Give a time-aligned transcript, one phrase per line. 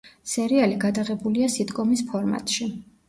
[0.29, 2.69] სერიალი გადაღებულია სიტკომის ფორმატში.